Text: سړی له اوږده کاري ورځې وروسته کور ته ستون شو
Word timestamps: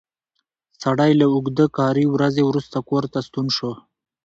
سړی 0.81 1.11
له 1.21 1.25
اوږده 1.33 1.65
کاري 1.77 2.05
ورځې 2.09 2.41
وروسته 2.45 2.77
کور 2.89 3.03
ته 3.11 3.19
ستون 3.27 3.47
شو 3.57 3.71